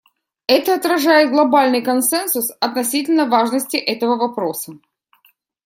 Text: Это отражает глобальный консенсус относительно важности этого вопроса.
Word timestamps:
Это 0.47 0.73
отражает 0.73 1.29
глобальный 1.29 1.83
консенсус 1.83 2.49
относительно 2.59 3.27
важности 3.29 3.77
этого 3.77 4.15
вопроса. 4.15 4.79